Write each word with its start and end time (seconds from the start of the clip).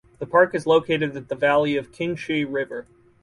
The 0.17 0.25
park 0.25 0.55
is 0.55 0.65
located 0.65 1.15
at 1.15 1.27
the 1.29 1.35
valley 1.35 1.75
of 1.77 1.85
the 1.85 1.91
Qingshui 1.95 2.51
River. 2.51 2.87